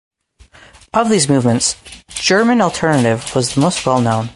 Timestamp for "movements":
1.29-1.75